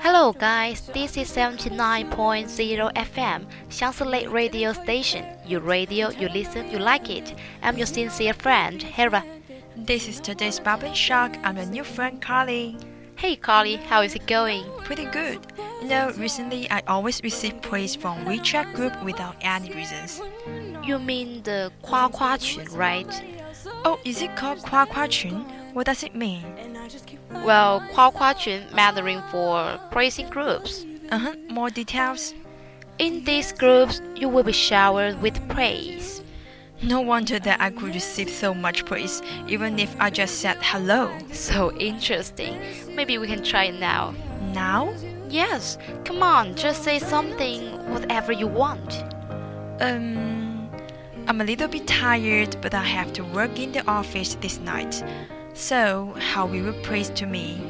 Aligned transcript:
Hello, 0.00 0.32
guys. 0.32 0.80
This 0.92 1.16
is 1.16 1.30
79.0 1.30 2.92
FM, 2.94 3.46
Xiangsi 3.70 4.32
Radio 4.32 4.72
Station. 4.72 5.24
You 5.46 5.60
radio, 5.60 6.10
you 6.10 6.28
listen, 6.28 6.68
you 6.72 6.80
like 6.80 7.08
it. 7.08 7.36
I'm 7.62 7.76
your 7.76 7.86
sincere 7.86 8.34
friend, 8.34 8.82
Hera. 8.82 9.22
This 9.76 10.08
is 10.08 10.18
today's 10.18 10.58
Bubbling 10.58 10.94
Shock. 10.94 11.36
I'm 11.44 11.56
your 11.56 11.66
new 11.66 11.84
friend, 11.84 12.20
Carly. 12.20 12.76
Hey, 13.14 13.36
Carly, 13.36 13.76
how 13.76 14.02
is 14.02 14.16
it 14.16 14.26
going? 14.26 14.64
Pretty 14.78 15.04
good. 15.04 15.38
You 15.80 15.86
know, 15.86 16.10
recently 16.16 16.68
I 16.68 16.82
always 16.88 17.22
receive 17.22 17.62
praise 17.62 17.94
from 17.94 18.24
WeChat 18.24 18.74
group 18.74 19.00
without 19.04 19.36
any 19.42 19.70
reasons. 19.72 20.20
You 20.84 20.98
mean 20.98 21.44
the 21.44 21.70
Kwa 21.82 22.08
Kwa 22.08 22.38
Chun, 22.38 22.64
right? 22.74 23.37
Oh, 23.90 23.98
is 24.04 24.20
it 24.20 24.36
called 24.36 24.62
Kwa 24.64 24.84
Kwa 24.84 25.08
Chun? 25.08 25.46
What 25.72 25.86
does 25.86 26.02
it 26.02 26.14
mean? 26.14 26.44
Well, 27.42 27.82
Kwa 27.94 28.10
Kwa 28.10 28.34
Chun 28.34 28.60
Mandarin 28.74 29.22
for 29.30 29.80
praising 29.90 30.28
groups. 30.28 30.84
Uh 31.10 31.16
huh. 31.16 31.34
More 31.48 31.70
details. 31.70 32.34
In 32.98 33.24
these 33.24 33.50
groups, 33.50 34.02
you 34.14 34.28
will 34.28 34.42
be 34.42 34.52
showered 34.52 35.22
with 35.22 35.40
praise. 35.48 36.20
No 36.82 37.00
wonder 37.00 37.38
that 37.38 37.62
I 37.62 37.70
could 37.70 37.94
receive 37.94 38.28
so 38.28 38.52
much 38.52 38.84
praise, 38.84 39.22
even 39.46 39.78
if 39.78 39.96
I 39.98 40.10
just 40.10 40.40
said 40.42 40.58
hello. 40.60 41.10
So 41.32 41.72
interesting. 41.78 42.60
Maybe 42.94 43.16
we 43.16 43.26
can 43.26 43.42
try 43.42 43.64
it 43.72 43.80
now. 43.80 44.12
Now? 44.52 44.92
Yes. 45.30 45.78
Come 46.04 46.22
on, 46.22 46.56
just 46.56 46.84
say 46.84 46.98
something, 46.98 47.62
whatever 47.90 48.32
you 48.32 48.48
want. 48.48 49.02
Um. 49.80 50.47
I'm 51.28 51.42
a 51.42 51.44
little 51.44 51.68
bit 51.68 51.86
tired, 51.86 52.56
but 52.62 52.72
I 52.72 52.82
have 52.82 53.12
to 53.12 53.22
work 53.22 53.58
in 53.58 53.72
the 53.72 53.86
office 53.86 54.36
this 54.36 54.58
night. 54.60 55.04
So, 55.52 56.14
how 56.18 56.46
will 56.46 56.54
you 56.54 56.72
praise 56.82 57.10
to 57.10 57.26
me? 57.26 57.60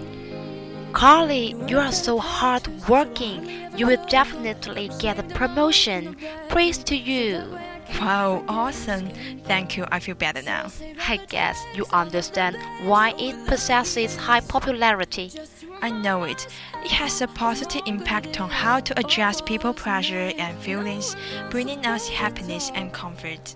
Carly, 0.93 1.57
you 1.67 1.81
are 1.81 1.91
so 1.91 2.21
hardworking. 2.21 3.51
You 3.77 3.89
will 3.89 4.07
definitely 4.07 4.93
get 5.01 5.19
a 5.19 5.25
promotion. 5.25 6.17
Praise 6.49 6.79
to 6.85 6.95
you. 6.95 7.59
Wow, 8.01 8.45
awesome. 8.47 9.11
Thank 9.43 9.77
you. 9.77 9.87
I 9.91 9.99
feel 9.99 10.15
better 10.15 10.43
now. 10.43 10.71
I 11.09 11.17
guess 11.17 11.61
you 11.75 11.85
understand 11.93 12.57
why 12.87 13.13
it 13.19 13.35
possesses 13.49 14.15
high 14.15 14.41
popularity. 14.41 15.33
I 15.81 15.91
know 15.91 16.25
it. 16.25 16.47
It 16.85 16.91
has 16.91 17.21
a 17.21 17.29
positive 17.29 17.83
impact 17.87 18.41
on 18.41 18.51
how 18.51 18.81
to 18.81 18.99
adjust 18.99 19.47
people 19.47 19.73
pressure 19.73 20.33
and 20.37 20.59
feelings, 20.59 21.17
bringing 21.51 21.87
us 21.87 22.09
happiness 22.09 22.71
and 22.75 22.93
comfort. 22.93 23.55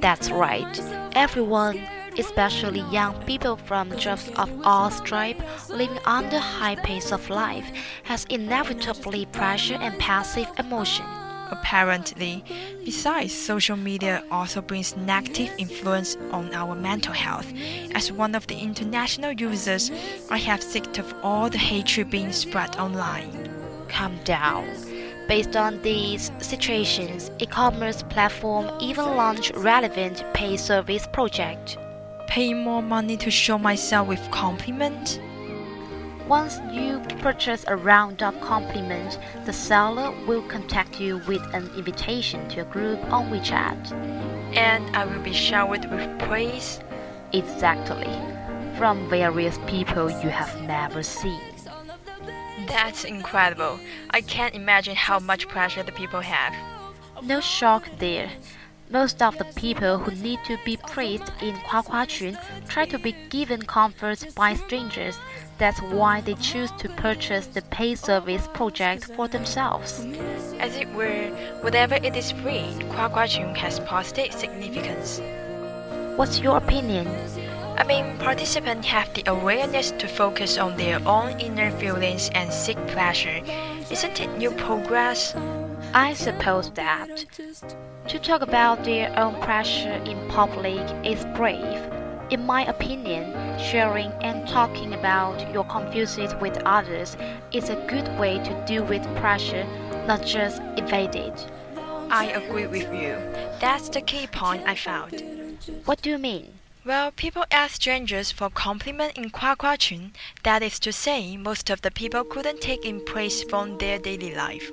That's 0.00 0.30
right. 0.30 0.80
Everyone, 1.14 1.78
especially 2.18 2.80
young 2.90 3.14
people 3.24 3.56
from 3.56 3.96
jobs 3.98 4.30
of 4.36 4.50
all 4.64 4.90
stripes 4.90 5.68
living 5.68 5.98
under 6.04 6.38
high 6.38 6.76
pace 6.76 7.12
of 7.12 7.28
life, 7.28 7.66
has 8.04 8.24
inevitably 8.30 9.26
pressure 9.26 9.78
and 9.80 9.98
passive 9.98 10.48
emotion. 10.58 11.06
Apparently, 11.52 12.42
besides, 12.82 13.32
social 13.32 13.76
media 13.76 14.24
also 14.30 14.62
brings 14.62 14.96
negative 14.96 15.50
influence 15.58 16.16
on 16.32 16.52
our 16.54 16.74
mental 16.74 17.12
health. 17.12 17.46
As 17.94 18.10
one 18.10 18.34
of 18.34 18.46
the 18.46 18.58
international 18.58 19.32
users, 19.32 19.90
I 20.30 20.38
have 20.38 20.62
sick 20.62 20.96
of 20.96 21.14
all 21.22 21.50
the 21.50 21.58
hatred 21.58 22.10
being 22.10 22.32
spread 22.32 22.76
online. 22.76 23.50
Calm 23.88 24.18
down. 24.24 24.66
Based 25.28 25.54
on 25.54 25.80
these 25.82 26.32
situations, 26.40 27.30
e-commerce 27.38 28.02
platform 28.02 28.70
even 28.80 29.04
launch 29.04 29.52
relevant 29.52 30.24
pay 30.32 30.56
service 30.56 31.06
project. 31.12 31.76
Paying 32.28 32.64
more 32.64 32.82
money 32.82 33.18
to 33.18 33.30
show 33.30 33.58
myself 33.58 34.08
with 34.08 34.30
compliment? 34.30 35.20
Once 36.32 36.62
you 36.72 36.98
purchase 37.20 37.62
a 37.68 37.76
round-up 37.76 38.40
compliment, 38.40 39.18
the 39.44 39.52
seller 39.52 40.10
will 40.26 40.40
contact 40.48 40.98
you 40.98 41.20
with 41.28 41.42
an 41.52 41.70
invitation 41.76 42.48
to 42.48 42.62
a 42.62 42.64
group 42.64 42.98
on 43.12 43.30
WeChat. 43.30 43.92
And 44.56 44.96
I 44.96 45.04
will 45.04 45.20
be 45.20 45.34
showered 45.34 45.84
with 45.90 46.08
praise? 46.20 46.80
Exactly. 47.34 48.08
From 48.78 49.10
various 49.10 49.58
people 49.66 50.08
you 50.22 50.30
have 50.30 50.58
never 50.62 51.02
seen. 51.02 51.42
That's 52.66 53.04
incredible. 53.04 53.78
I 54.08 54.22
can't 54.22 54.54
imagine 54.54 54.96
how 54.96 55.18
much 55.18 55.48
pressure 55.48 55.82
the 55.82 55.92
people 55.92 56.22
have. 56.22 56.54
No 57.22 57.40
shock 57.40 57.86
there. 57.98 58.30
Most 58.88 59.20
of 59.20 59.36
the 59.36 59.52
people 59.56 59.98
who 59.98 60.12
need 60.22 60.38
to 60.46 60.56
be 60.64 60.78
praised 60.78 61.30
in 61.42 61.54
Kwa 61.66 61.82
Kwa 61.82 62.06
Chun 62.06 62.38
try 62.68 62.86
to 62.86 62.98
be 62.98 63.14
given 63.28 63.60
comfort 63.60 64.24
by 64.34 64.54
strangers. 64.54 65.18
That's 65.62 65.80
why 65.80 66.20
they 66.22 66.34
choose 66.34 66.72
to 66.78 66.88
purchase 66.88 67.46
the 67.46 67.62
pay 67.62 67.94
service 67.94 68.48
project 68.52 69.04
for 69.14 69.28
themselves. 69.28 70.04
As 70.58 70.74
it 70.74 70.92
were, 70.92 71.28
whatever 71.60 71.94
it 71.94 72.16
is 72.16 72.32
free, 72.32 72.74
Kwa 72.90 73.08
Kwa 73.08 73.28
Chun 73.28 73.54
has 73.54 73.78
positive 73.78 74.32
significance. 74.32 75.20
What's 76.16 76.40
your 76.40 76.56
opinion? 76.56 77.06
I 77.78 77.84
mean, 77.84 78.18
participants 78.18 78.88
have 78.88 79.14
the 79.14 79.22
awareness 79.28 79.92
to 79.92 80.08
focus 80.08 80.58
on 80.58 80.76
their 80.76 80.98
own 81.06 81.38
inner 81.38 81.70
feelings 81.78 82.28
and 82.34 82.52
seek 82.52 82.78
pleasure. 82.88 83.40
Isn't 83.88 84.20
it 84.20 84.36
new 84.36 84.50
progress? 84.50 85.32
I 85.94 86.14
suppose 86.14 86.72
that 86.72 87.24
to 88.08 88.18
talk 88.18 88.42
about 88.42 88.82
their 88.82 89.16
own 89.16 89.40
pressure 89.40 90.02
in 90.06 90.28
public 90.28 90.82
is 91.06 91.24
brave. 91.36 92.01
In 92.32 92.46
my 92.46 92.64
opinion, 92.64 93.30
sharing 93.58 94.10
and 94.22 94.48
talking 94.48 94.94
about 94.94 95.52
your 95.52 95.64
confusions 95.64 96.34
with 96.36 96.56
others 96.64 97.14
is 97.52 97.68
a 97.68 97.76
good 97.86 98.08
way 98.18 98.38
to 98.38 98.64
deal 98.66 98.84
with 98.84 99.04
pressure, 99.16 99.66
not 100.06 100.24
just 100.24 100.62
evade 100.78 101.14
it. 101.14 101.46
I 102.10 102.32
agree 102.32 102.66
with 102.66 102.90
you. 102.90 103.18
That's 103.60 103.90
the 103.90 104.00
key 104.00 104.26
point 104.28 104.62
I 104.66 104.76
found. 104.76 105.22
What 105.84 106.00
do 106.00 106.08
you 106.08 106.16
mean? 106.16 106.54
Well, 106.86 107.12
people 107.12 107.44
ask 107.50 107.74
strangers 107.74 108.32
for 108.32 108.48
compliment 108.48 109.18
in 109.18 109.28
Kwa 109.28 109.54
Kwa 109.54 109.76
Chun. 109.76 110.12
That 110.42 110.62
is 110.62 110.78
to 110.80 110.90
say, 110.90 111.36
most 111.36 111.68
of 111.68 111.82
the 111.82 111.90
people 111.90 112.24
couldn't 112.24 112.62
take 112.62 112.86
in 112.86 113.04
praise 113.04 113.42
from 113.42 113.76
their 113.76 113.98
daily 113.98 114.34
life. 114.34 114.72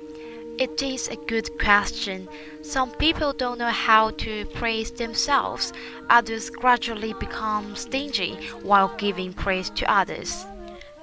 It 0.60 0.82
is 0.82 1.08
a 1.08 1.16
good 1.16 1.58
question. 1.58 2.28
Some 2.60 2.90
people 2.90 3.32
don't 3.32 3.58
know 3.58 3.70
how 3.70 4.10
to 4.24 4.44
praise 4.52 4.90
themselves. 4.90 5.72
Others 6.10 6.50
gradually 6.50 7.14
become 7.14 7.74
stingy 7.76 8.34
while 8.60 8.94
giving 8.98 9.32
praise 9.32 9.70
to 9.70 9.90
others. 9.90 10.44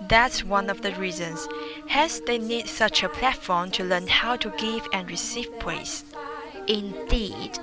That's 0.08 0.44
one 0.44 0.70
of 0.70 0.84
the 0.84 0.94
reasons. 0.98 1.50
Hence, 1.88 2.20
they 2.20 2.38
need 2.38 2.68
such 2.68 3.02
a 3.02 3.10
platform 3.10 3.72
to 3.72 3.84
learn 3.84 4.06
how 4.06 4.36
to 4.36 4.54
give 4.60 4.88
and 4.94 5.10
receive 5.10 5.50
praise. 5.58 6.06
Indeed. 6.68 7.58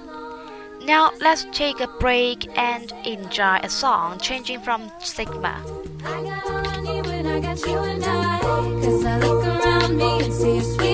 Now 0.83 1.13
let's 1.21 1.47
take 1.53 1.79
a 1.79 1.87
break 2.01 2.49
and 2.59 2.91
enjoy 3.05 3.61
a 3.63 3.69
song 3.69 4.19
changing 4.19 4.63
from 4.63 4.91
Sigma. 4.99 5.63
I 6.05 6.23
got 6.25 6.45
all 6.45 6.67
I 6.67 6.81
need 6.81 7.07
when 7.07 7.25
I 7.25 7.39
got 7.39 7.61
you 7.65 7.79
and 7.79 8.05
I. 8.05 8.41
Cause 8.83 9.05
I 9.05 9.19
look 9.21 9.45
around 9.45 9.97
me 9.97 10.25
and 10.25 10.33
see 10.35 10.59
a 10.59 10.63
sweet 10.63 10.94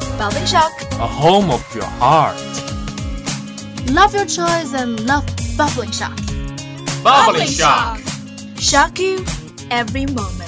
Bubbling 0.17 0.45
shock. 0.45 0.71
A 0.93 1.07
home 1.07 1.49
of 1.51 1.63
your 1.75 1.85
heart. 1.85 2.37
Love 3.89 4.13
your 4.13 4.25
choice 4.25 4.73
and 4.73 4.99
love 5.05 5.25
bubbling 5.57 5.91
shock. 5.91 6.17
Bubbling 7.03 7.47
shock. 7.47 7.99
Shock 8.57 8.99
you 8.99 9.25
every 9.69 10.05
moment. 10.05 10.40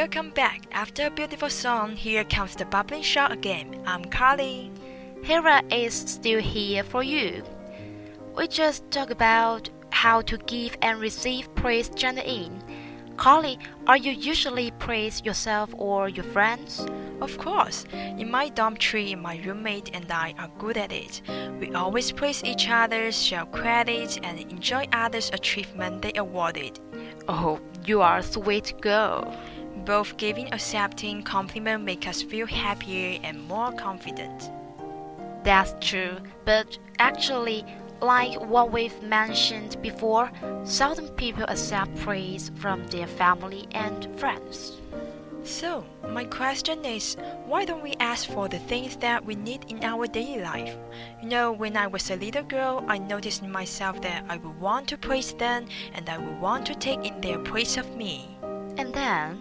Welcome 0.00 0.30
back. 0.30 0.62
After 0.72 1.08
a 1.08 1.10
beautiful 1.10 1.50
song, 1.50 1.94
here 1.94 2.24
comes 2.24 2.56
the 2.56 2.64
bubbling 2.64 3.02
shock 3.02 3.32
again. 3.32 3.82
I'm 3.84 4.06
Carly. 4.06 4.72
Hera 5.22 5.62
is 5.70 5.92
still 5.92 6.40
here 6.40 6.82
for 6.82 7.02
you. 7.02 7.44
We 8.34 8.48
just 8.48 8.90
talked 8.90 9.10
about 9.10 9.68
how 9.90 10.22
to 10.22 10.38
give 10.38 10.74
and 10.80 10.98
receive 10.98 11.54
praise 11.54 11.90
genuine. 11.90 12.62
Carly, 13.18 13.58
are 13.86 13.98
you 13.98 14.12
usually 14.12 14.70
praise 14.70 15.22
yourself 15.22 15.68
or 15.76 16.08
your 16.08 16.24
friends? 16.24 16.86
Of 17.20 17.36
course, 17.36 17.84
in 17.92 18.30
my 18.30 18.48
dormitory, 18.48 19.14
my 19.14 19.38
roommate 19.44 19.90
and 19.92 20.10
I 20.10 20.34
are 20.38 20.50
good 20.58 20.78
at 20.78 20.92
it. 20.92 21.20
We 21.60 21.74
always 21.74 22.10
praise 22.10 22.42
each 22.42 22.70
other, 22.70 23.12
share 23.12 23.44
credit, 23.44 24.18
and 24.22 24.40
enjoy 24.40 24.88
others' 24.94 25.30
achievement 25.34 26.00
they 26.00 26.14
awarded. 26.16 26.80
Oh, 27.28 27.60
you 27.84 28.00
are 28.00 28.18
a 28.18 28.22
sweet 28.22 28.80
girl. 28.80 29.36
Both 29.84 30.16
giving 30.16 30.46
and 30.46 30.54
accepting 30.54 31.22
compliment 31.22 31.84
make 31.84 32.06
us 32.06 32.22
feel 32.22 32.46
happier 32.46 33.18
and 33.22 33.42
more 33.48 33.72
confident. 33.72 34.50
That's 35.42 35.74
true, 35.80 36.18
but 36.44 36.78
actually, 36.98 37.64
like 38.00 38.40
what 38.40 38.72
we've 38.72 39.02
mentioned 39.02 39.80
before, 39.82 40.30
seldom 40.64 41.08
people 41.16 41.44
accept 41.48 41.96
praise 41.96 42.50
from 42.56 42.86
their 42.88 43.06
family 43.06 43.66
and 43.72 44.08
friends. 44.18 44.80
So, 45.42 45.86
my 46.06 46.24
question 46.24 46.84
is, 46.84 47.16
why 47.46 47.64
don't 47.64 47.82
we 47.82 47.94
ask 47.98 48.28
for 48.28 48.48
the 48.48 48.58
things 48.58 48.96
that 48.96 49.24
we 49.24 49.34
need 49.34 49.64
in 49.68 49.82
our 49.82 50.06
daily 50.06 50.42
life? 50.42 50.76
You 51.22 51.28
know, 51.28 51.52
when 51.52 51.78
I 51.78 51.86
was 51.86 52.10
a 52.10 52.16
little 52.16 52.42
girl, 52.42 52.84
I 52.88 52.98
noticed 52.98 53.42
in 53.42 53.50
myself 53.50 54.02
that 54.02 54.24
I 54.28 54.36
would 54.36 54.60
want 54.60 54.88
to 54.88 54.98
praise 54.98 55.32
them 55.32 55.66
and 55.94 56.08
I 56.08 56.18
would 56.18 56.40
want 56.40 56.66
to 56.66 56.74
take 56.74 57.04
in 57.06 57.20
their 57.22 57.38
praise 57.38 57.78
of 57.78 57.96
me. 57.96 58.36
And 58.76 58.92
then, 58.94 59.38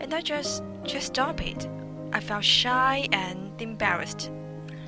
And 0.00 0.12
I 0.14 0.20
just 0.20 0.62
just 0.84 1.06
stop 1.08 1.40
it. 1.46 1.68
I 2.12 2.20
felt 2.20 2.44
shy 2.44 3.08
and 3.12 3.60
embarrassed. 3.60 4.30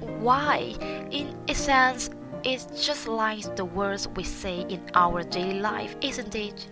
why? 0.00 0.74
In 1.10 1.36
essence, 1.48 2.10
it's 2.44 2.66
just 2.86 3.06
like 3.08 3.56
the 3.56 3.64
words 3.64 4.08
we 4.08 4.24
say 4.24 4.60
in 4.68 4.80
our 4.94 5.22
daily 5.22 5.60
life, 5.60 5.96
isn't 6.02 6.34
it? 6.34 6.68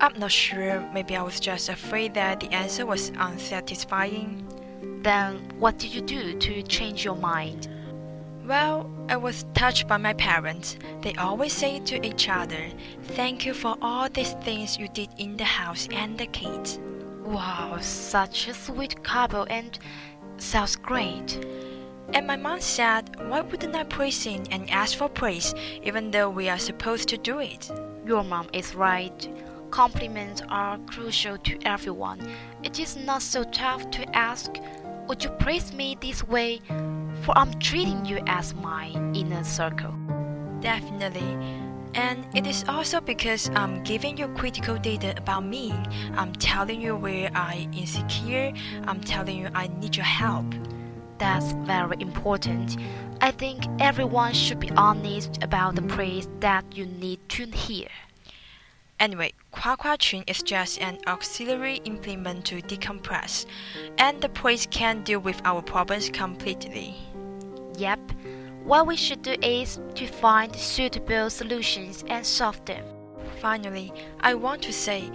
I'm 0.00 0.18
not 0.18 0.32
sure, 0.32 0.80
maybe 0.92 1.16
I 1.16 1.22
was 1.22 1.40
just 1.40 1.68
afraid 1.68 2.14
that 2.14 2.40
the 2.40 2.52
answer 2.52 2.84
was 2.86 3.10
unsatisfying. 3.18 4.44
Then, 5.02 5.50
what 5.58 5.78
did 5.78 5.94
you 5.94 6.02
do 6.02 6.34
to 6.38 6.62
change 6.62 7.04
your 7.04 7.16
mind? 7.16 7.68
Well, 8.46 8.88
I 9.08 9.16
was 9.16 9.44
touched 9.54 9.88
by 9.88 9.96
my 9.96 10.12
parents. 10.12 10.76
They 11.02 11.14
always 11.14 11.52
say 11.52 11.80
to 11.80 12.06
each 12.06 12.28
other, 12.28 12.68
Thank 13.02 13.44
you 13.44 13.52
for 13.52 13.76
all 13.82 14.08
these 14.08 14.34
things 14.34 14.78
you 14.78 14.86
did 14.86 15.08
in 15.18 15.36
the 15.36 15.42
house 15.44 15.88
and 15.90 16.16
the 16.16 16.26
kids. 16.26 16.78
Wow, 17.24 17.78
such 17.80 18.46
a 18.46 18.54
sweet 18.54 19.02
couple 19.02 19.48
and 19.50 19.76
sounds 20.38 20.76
great. 20.76 21.44
And 22.12 22.24
my 22.24 22.36
mom 22.36 22.60
said, 22.60 23.16
Why 23.28 23.40
wouldn't 23.40 23.74
I 23.74 23.82
praise 23.82 24.22
him 24.22 24.44
and 24.52 24.70
ask 24.70 24.96
for 24.96 25.08
praise, 25.08 25.52
even 25.82 26.12
though 26.12 26.30
we 26.30 26.48
are 26.48 26.58
supposed 26.58 27.08
to 27.08 27.18
do 27.18 27.40
it? 27.40 27.68
Your 28.06 28.22
mom 28.22 28.48
is 28.52 28.76
right. 28.76 29.28
Compliments 29.72 30.40
are 30.48 30.78
crucial 30.86 31.36
to 31.38 31.58
everyone. 31.64 32.20
It 32.62 32.78
is 32.78 32.96
not 32.96 33.22
so 33.22 33.42
tough 33.42 33.90
to 33.90 34.16
ask, 34.16 34.52
Would 35.08 35.24
you 35.24 35.30
praise 35.30 35.72
me 35.72 35.96
this 36.00 36.22
way? 36.28 36.60
For 37.26 37.36
I'm 37.36 37.52
treating 37.58 38.06
you 38.06 38.20
as 38.28 38.54
my 38.54 38.86
inner 39.12 39.42
circle. 39.42 39.92
Definitely. 40.60 41.36
And 41.94 42.24
it 42.36 42.46
is 42.46 42.64
also 42.68 43.00
because 43.00 43.50
I'm 43.56 43.82
giving 43.82 44.16
you 44.16 44.28
critical 44.28 44.78
data 44.78 45.12
about 45.16 45.44
me. 45.44 45.72
I'm 46.14 46.32
telling 46.34 46.80
you 46.80 46.94
where 46.94 47.32
I 47.34 47.68
insecure. 47.72 48.52
I'm 48.86 49.00
telling 49.00 49.38
you 49.38 49.48
I 49.56 49.66
need 49.66 49.96
your 49.96 50.04
help. 50.04 50.46
That's 51.18 51.50
very 51.66 51.96
important. 51.98 52.76
I 53.20 53.32
think 53.32 53.64
everyone 53.80 54.32
should 54.32 54.60
be 54.60 54.70
honest 54.76 55.42
about 55.42 55.74
the 55.74 55.82
praise 55.82 56.28
that 56.38 56.64
you 56.76 56.86
need 56.86 57.28
to 57.30 57.46
hear. 57.46 57.88
Anyway, 59.00 59.32
Kwa 59.50 59.76
Kwa 59.76 59.96
Chun 59.98 60.22
is 60.28 60.42
just 60.42 60.80
an 60.80 60.98
auxiliary 61.08 61.80
implement 61.86 62.44
to 62.46 62.62
decompress, 62.62 63.46
and 63.98 64.22
the 64.22 64.28
praise 64.28 64.66
can 64.70 65.02
deal 65.02 65.18
with 65.18 65.40
our 65.44 65.60
problems 65.60 66.08
completely. 66.08 66.94
Yep, 67.76 68.12
what 68.64 68.86
we 68.86 68.96
should 68.96 69.22
do 69.22 69.36
is 69.42 69.78
to 69.94 70.06
find 70.06 70.54
suitable 70.56 71.30
solutions 71.30 72.04
and 72.08 72.24
solve 72.24 72.64
them. 72.64 72.84
Finally, 73.40 73.92
I 74.20 74.34
want 74.34 74.62
to 74.62 74.72
say 74.72 75.10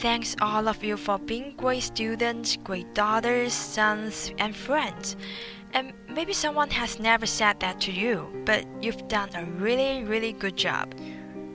thanks 0.00 0.36
all 0.40 0.68
of 0.68 0.82
you 0.82 0.96
for 0.96 1.18
being 1.18 1.54
great 1.56 1.82
students, 1.82 2.56
great 2.56 2.94
daughters, 2.94 3.52
sons, 3.52 4.32
and 4.38 4.54
friends. 4.54 5.16
And 5.72 5.92
maybe 6.08 6.32
someone 6.32 6.70
has 6.70 6.98
never 6.98 7.26
said 7.26 7.60
that 7.60 7.80
to 7.82 7.92
you, 7.92 8.26
but 8.44 8.66
you've 8.80 9.06
done 9.08 9.30
a 9.34 9.44
really, 9.44 10.02
really 10.04 10.32
good 10.32 10.56
job. 10.56 10.94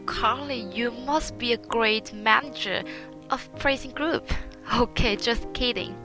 Carly, 0.05 0.62
you 0.74 0.91
must 0.91 1.38
be 1.38 1.53
a 1.53 1.57
great 1.57 2.13
manager 2.13 2.83
of 3.29 3.53
praising 3.59 3.91
group. 3.91 4.31
Okay, 4.79 5.15
just 5.15 5.45
kidding. 5.53 5.95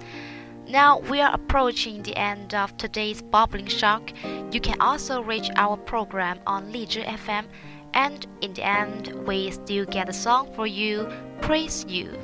Now 0.71 1.01
we 1.01 1.21
are 1.21 1.35
approaching 1.35 2.01
the 2.01 2.17
end 2.17 2.55
of 2.55 2.77
today's 2.77 3.23
bubbling 3.23 3.67
shock. 3.67 4.13
You 4.53 4.61
can 4.61 4.81
also 4.81 5.21
reach 5.21 5.51
our 5.57 5.77
program 5.77 6.39
on 6.47 6.71
Leisure 6.71 7.03
FM, 7.03 7.47
and 7.93 8.25
in 8.41 8.55
the 8.55 8.63
end, 8.63 9.09
we 9.27 9.51
still 9.51 9.85
get 9.85 10.09
a 10.09 10.13
song 10.13 10.55
for 10.55 10.69
you. 10.69 11.11
Praise 11.41 11.85
you. 11.89 12.17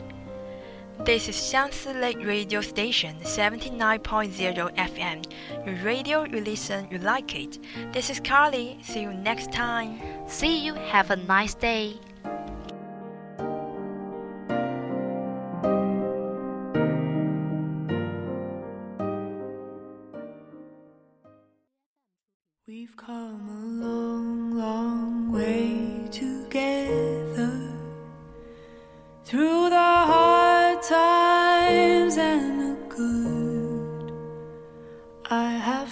This 1.01 1.29
is 1.29 1.35
Xiangsi 1.35 2.01
Lake 2.01 2.25
Radio 2.25 2.61
Station 2.61 3.17
79.0 3.23 4.77
FM. 4.77 5.27
Your 5.67 5.85
radio, 5.85 6.23
you 6.23 6.41
listen, 6.41 6.87
you 6.89 6.99
like 6.99 7.35
it. 7.35 7.59
This 7.93 8.11
is 8.11 8.21
Carly. 8.21 8.79
See 8.81 9.01
you 9.01 9.13
next 9.13 9.51
time. 9.51 9.99
See 10.29 10.65
you. 10.65 10.75
Have 10.75 11.11
a 11.11 11.17
nice 11.17 11.55
day. 11.55 11.97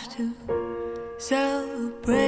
Have 0.05 0.17
to 0.17 1.17
celebrate 1.19 2.24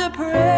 surprise. 0.00 0.49